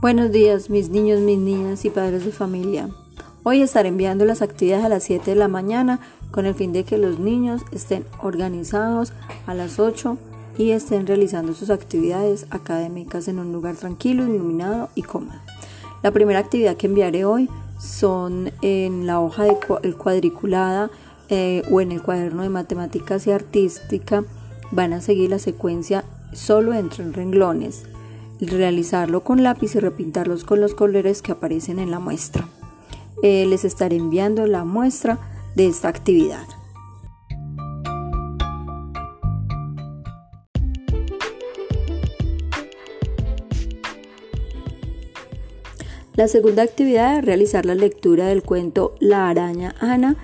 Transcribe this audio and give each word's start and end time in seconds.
Buenos 0.00 0.32
días, 0.32 0.70
mis 0.70 0.88
niños, 0.88 1.20
mis 1.20 1.36
niñas 1.36 1.84
y 1.84 1.90
padres 1.90 2.24
de 2.24 2.32
familia. 2.32 2.88
Hoy 3.42 3.60
estaré 3.60 3.90
enviando 3.90 4.24
las 4.24 4.40
actividades 4.40 4.86
a 4.86 4.88
las 4.88 5.02
7 5.02 5.32
de 5.32 5.36
la 5.36 5.46
mañana 5.46 6.00
con 6.30 6.46
el 6.46 6.54
fin 6.54 6.72
de 6.72 6.84
que 6.84 6.96
los 6.96 7.18
niños 7.18 7.60
estén 7.70 8.06
organizados 8.22 9.12
a 9.46 9.52
las 9.52 9.78
8 9.78 10.16
y 10.56 10.70
estén 10.70 11.06
realizando 11.06 11.52
sus 11.52 11.68
actividades 11.68 12.46
académicas 12.48 13.28
en 13.28 13.40
un 13.40 13.52
lugar 13.52 13.76
tranquilo, 13.76 14.24
iluminado 14.24 14.88
y 14.94 15.02
cómodo. 15.02 15.38
La 16.02 16.12
primera 16.12 16.38
actividad 16.38 16.78
que 16.78 16.86
enviaré 16.86 17.26
hoy 17.26 17.50
son 17.78 18.52
en 18.62 19.06
la 19.06 19.20
hoja 19.20 19.44
de 19.44 19.58
cuadriculada 19.98 20.90
eh, 21.28 21.62
o 21.70 21.82
en 21.82 21.92
el 21.92 22.00
cuaderno 22.00 22.42
de 22.42 22.48
matemáticas 22.48 23.26
y 23.26 23.32
artística. 23.32 24.24
Van 24.70 24.94
a 24.94 25.02
seguir 25.02 25.28
la 25.28 25.38
secuencia 25.38 26.06
solo 26.32 26.72
entre 26.72 27.12
renglones 27.12 27.84
realizarlo 28.46 29.22
con 29.22 29.42
lápiz 29.42 29.74
y 29.74 29.80
repintarlos 29.80 30.44
con 30.44 30.60
los 30.60 30.74
colores 30.74 31.22
que 31.22 31.32
aparecen 31.32 31.78
en 31.78 31.90
la 31.90 31.98
muestra. 31.98 32.48
Eh, 33.22 33.44
les 33.46 33.64
estaré 33.64 33.96
enviando 33.96 34.46
la 34.46 34.64
muestra 34.64 35.18
de 35.54 35.66
esta 35.66 35.88
actividad. 35.88 36.46
La 46.20 46.28
segunda 46.28 46.62
actividad 46.62 47.18
es 47.18 47.24
realizar 47.24 47.64
la 47.64 47.74
lectura 47.74 48.26
del 48.26 48.42
cuento 48.42 48.94
La 49.00 49.28
araña 49.30 49.74
Ana 49.80 50.16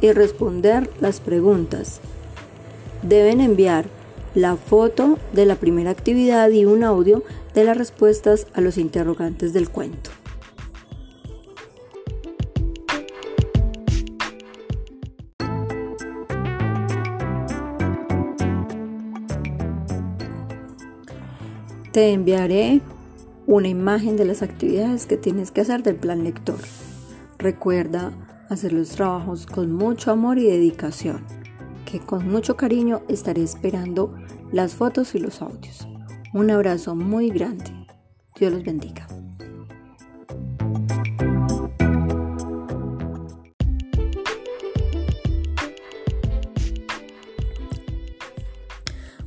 y 0.00 0.10
responder 0.12 0.88
las 1.00 1.20
preguntas. 1.20 2.00
Deben 3.02 3.40
enviar 3.40 3.86
la 4.34 4.56
foto 4.56 5.18
de 5.34 5.44
la 5.44 5.56
primera 5.56 5.90
actividad 5.90 6.48
y 6.50 6.64
un 6.64 6.84
audio 6.84 7.22
de 7.54 7.64
las 7.64 7.76
respuestas 7.76 8.46
a 8.54 8.60
los 8.60 8.78
interrogantes 8.78 9.52
del 9.52 9.68
cuento. 9.68 10.10
Te 21.92 22.12
enviaré 22.12 22.80
una 23.46 23.68
imagen 23.68 24.16
de 24.16 24.24
las 24.24 24.40
actividades 24.40 25.04
que 25.04 25.18
tienes 25.18 25.50
que 25.50 25.60
hacer 25.60 25.82
del 25.82 25.96
plan 25.96 26.24
lector. 26.24 26.56
Recuerda 27.38 28.12
hacer 28.48 28.72
los 28.72 28.90
trabajos 28.90 29.46
con 29.46 29.72
mucho 29.72 30.10
amor 30.10 30.38
y 30.38 30.46
dedicación, 30.46 31.22
que 31.84 32.00
con 32.00 32.30
mucho 32.30 32.56
cariño 32.56 33.02
estaré 33.08 33.42
esperando 33.42 34.14
las 34.52 34.74
fotos 34.74 35.14
y 35.14 35.18
los 35.18 35.42
audios. 35.42 35.86
Un 36.34 36.50
abrazo 36.50 36.94
muy 36.94 37.28
grande. 37.28 37.70
Dios 38.36 38.54
los 38.54 38.64
bendiga. 38.64 39.06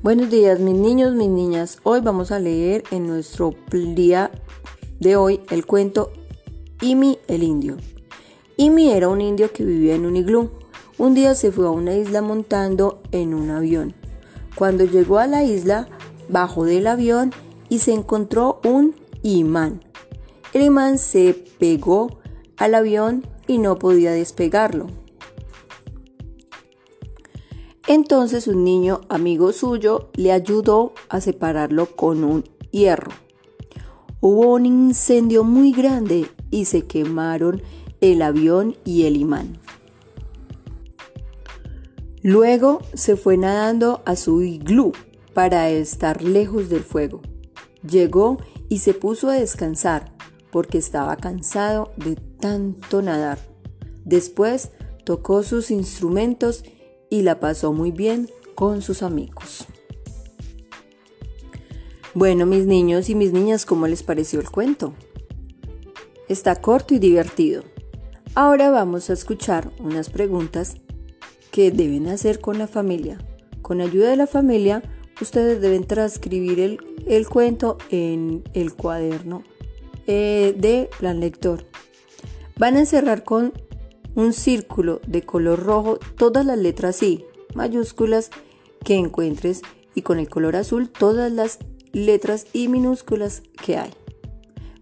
Buenos 0.00 0.30
días 0.30 0.60
mis 0.60 0.76
niños, 0.76 1.16
mis 1.16 1.28
niñas. 1.28 1.78
Hoy 1.82 2.00
vamos 2.02 2.30
a 2.30 2.38
leer 2.38 2.84
en 2.92 3.08
nuestro 3.08 3.52
día 3.72 4.30
de 5.00 5.16
hoy 5.16 5.40
el 5.50 5.66
cuento 5.66 6.12
Imi 6.80 7.18
el 7.26 7.42
indio. 7.42 7.78
Imi 8.56 8.90
era 8.90 9.08
un 9.08 9.20
indio 9.20 9.52
que 9.52 9.64
vivía 9.64 9.96
en 9.96 10.06
un 10.06 10.14
iglú. 10.14 10.52
Un 10.98 11.14
día 11.14 11.34
se 11.34 11.50
fue 11.50 11.66
a 11.66 11.70
una 11.70 11.96
isla 11.96 12.22
montando 12.22 13.02
en 13.10 13.34
un 13.34 13.50
avión. 13.50 13.92
Cuando 14.54 14.84
llegó 14.84 15.18
a 15.18 15.26
la 15.26 15.42
isla, 15.42 15.88
bajó 16.28 16.64
del 16.64 16.86
avión 16.86 17.32
y 17.68 17.78
se 17.78 17.92
encontró 17.92 18.60
un 18.64 18.94
imán. 19.22 19.82
El 20.52 20.62
imán 20.62 20.98
se 20.98 21.32
pegó 21.58 22.18
al 22.56 22.74
avión 22.74 23.26
y 23.46 23.58
no 23.58 23.78
podía 23.78 24.12
despegarlo. 24.12 24.88
Entonces 27.88 28.46
un 28.46 28.64
niño 28.64 29.00
amigo 29.08 29.52
suyo 29.52 30.10
le 30.14 30.32
ayudó 30.32 30.92
a 31.08 31.20
separarlo 31.20 31.86
con 31.96 32.24
un 32.24 32.44
hierro. 32.70 33.10
Hubo 34.20 34.52
un 34.52 34.66
incendio 34.66 35.42
muy 35.42 35.72
grande 35.72 36.26
y 36.50 36.66
se 36.66 36.86
quemaron 36.86 37.62
el 38.00 38.22
avión 38.22 38.76
y 38.84 39.04
el 39.04 39.16
imán. 39.16 39.58
Luego 42.22 42.80
se 42.94 43.16
fue 43.16 43.36
nadando 43.36 44.02
a 44.04 44.14
su 44.14 44.42
iglú 44.42 44.92
para 45.34 45.70
estar 45.70 46.22
lejos 46.22 46.68
del 46.68 46.82
fuego. 46.82 47.22
Llegó 47.88 48.38
y 48.68 48.78
se 48.78 48.94
puso 48.94 49.28
a 49.28 49.34
descansar 49.34 50.12
porque 50.50 50.78
estaba 50.78 51.16
cansado 51.16 51.92
de 51.96 52.16
tanto 52.16 53.02
nadar. 53.02 53.38
Después 54.04 54.70
tocó 55.04 55.42
sus 55.42 55.70
instrumentos 55.70 56.64
y 57.10 57.22
la 57.22 57.40
pasó 57.40 57.72
muy 57.72 57.90
bien 57.90 58.28
con 58.54 58.82
sus 58.82 59.02
amigos. 59.02 59.66
Bueno, 62.14 62.44
mis 62.44 62.66
niños 62.66 63.08
y 63.08 63.14
mis 63.14 63.32
niñas, 63.32 63.64
¿cómo 63.64 63.86
les 63.86 64.02
pareció 64.02 64.40
el 64.40 64.50
cuento? 64.50 64.92
Está 66.28 66.56
corto 66.60 66.94
y 66.94 66.98
divertido. 66.98 67.64
Ahora 68.34 68.70
vamos 68.70 69.08
a 69.08 69.14
escuchar 69.14 69.70
unas 69.78 70.10
preguntas 70.10 70.76
que 71.50 71.70
deben 71.70 72.08
hacer 72.08 72.40
con 72.40 72.58
la 72.58 72.66
familia. 72.66 73.18
Con 73.62 73.80
ayuda 73.80 74.10
de 74.10 74.16
la 74.16 74.26
familia 74.26 74.82
ustedes 75.22 75.60
deben 75.60 75.84
transcribir 75.84 76.78
el, 77.06 77.28
cuento 77.28 77.78
en 77.90 78.44
el 78.52 78.74
cuaderno 78.74 79.44
eh, 80.06 80.54
de 80.56 80.90
plan 80.98 81.20
lector. 81.20 81.64
Van 82.56 82.76
a 82.76 82.80
encerrar 82.80 83.24
con 83.24 83.52
un 84.14 84.32
círculo 84.32 85.00
de 85.06 85.22
color 85.22 85.64
rojo 85.64 85.98
todas 86.16 86.44
las 86.44 86.58
letras 86.58 87.02
I 87.02 87.24
mayúsculas 87.54 88.30
que 88.84 88.94
encuentres 88.94 89.62
y 89.94 90.02
con 90.02 90.18
el 90.18 90.28
color 90.28 90.56
azul 90.56 90.90
todas 90.90 91.30
las 91.30 91.58
letras 91.92 92.46
I 92.52 92.68
minúsculas 92.68 93.42
que 93.64 93.76
hay. 93.76 93.90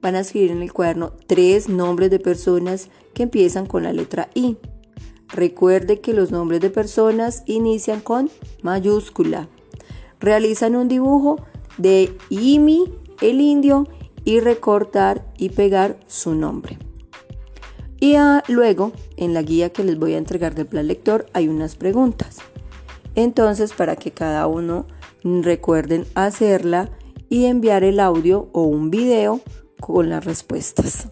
Van 0.00 0.14
a 0.14 0.20
escribir 0.20 0.52
en 0.52 0.62
el 0.62 0.72
cuaderno 0.72 1.12
tres 1.26 1.68
nombres 1.68 2.10
de 2.10 2.20
personas 2.20 2.88
que 3.14 3.24
empiezan 3.24 3.66
con 3.66 3.82
la 3.82 3.92
letra 3.92 4.28
I. 4.34 4.56
Recuerde 5.28 6.00
que 6.00 6.12
los 6.12 6.30
nombres 6.30 6.60
de 6.60 6.70
personas 6.70 7.42
inician 7.46 8.00
con 8.00 8.30
mayúscula 8.62 9.48
realizan 10.20 10.76
un 10.76 10.88
dibujo 10.88 11.40
de 11.78 12.16
Imi, 12.30 12.84
el 13.20 13.40
indio, 13.40 13.88
y 14.24 14.40
recortar 14.40 15.24
y 15.38 15.50
pegar 15.50 15.98
su 16.08 16.34
nombre. 16.34 16.78
Y 18.00 18.16
luego, 18.48 18.92
en 19.16 19.34
la 19.34 19.42
guía 19.42 19.70
que 19.70 19.84
les 19.84 19.98
voy 19.98 20.14
a 20.14 20.18
entregar 20.18 20.54
del 20.54 20.66
plan 20.66 20.86
lector, 20.86 21.26
hay 21.32 21.48
unas 21.48 21.76
preguntas. 21.76 22.38
Entonces, 23.14 23.72
para 23.72 23.96
que 23.96 24.10
cada 24.10 24.46
uno 24.46 24.86
recuerden 25.22 26.06
hacerla 26.14 26.90
y 27.28 27.46
enviar 27.46 27.84
el 27.84 28.00
audio 28.00 28.48
o 28.52 28.62
un 28.62 28.90
video 28.90 29.40
con 29.80 30.10
las 30.10 30.24
respuestas. 30.24 31.08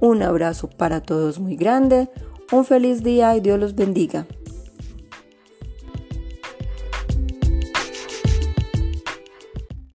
Un 0.00 0.22
abrazo 0.22 0.68
para 0.68 1.00
todos 1.00 1.38
muy 1.38 1.56
grande, 1.56 2.08
un 2.50 2.64
feliz 2.64 3.02
día 3.02 3.36
y 3.36 3.40
Dios 3.40 3.58
los 3.58 3.74
bendiga. 3.74 4.26